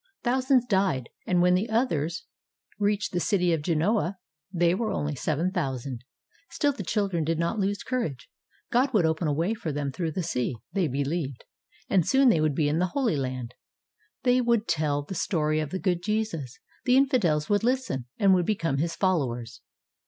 Thousands 0.23 0.65
died, 0.65 1.09
and 1.27 1.43
when 1.43 1.53
the 1.53 1.69
others 1.69 2.25
reached 2.79 3.11
the 3.11 3.19
city 3.19 3.53
of 3.53 3.61
Genoa, 3.61 4.17
they 4.51 4.73
were 4.73 4.89
only 4.89 5.13
seven 5.13 5.51
thou 5.51 5.77
sand. 5.77 6.03
Still 6.49 6.73
the 6.73 6.81
children 6.81 7.23
did 7.23 7.37
not 7.37 7.59
lose 7.59 7.83
courage. 7.83 8.27
God 8.71 8.95
would 8.95 9.05
open 9.05 9.27
a 9.27 9.31
way 9.31 9.53
for 9.53 9.71
them 9.71 9.91
through 9.91 10.13
the 10.13 10.23
sea, 10.23 10.55
they 10.73 10.87
believed, 10.87 11.43
and 11.87 12.03
soon 12.03 12.29
they 12.29 12.41
would 12.41 12.55
be 12.55 12.67
in 12.67 12.79
the 12.79 12.87
Holy 12.97 13.15
Land. 13.15 13.53
They 14.23 14.41
would 14.41 14.67
tell 14.67 15.03
the 15.03 15.13
story 15.13 15.59
of 15.59 15.69
the 15.69 15.77
good 15.77 16.01
Jesus. 16.01 16.57
The 16.85 16.97
infidels 16.97 17.47
would 17.47 17.63
listen 17.63 18.05
and 18.17 18.33
would 18.33 18.47
become 18.47 18.79
his 18.79 18.95
followers. 18.95 19.61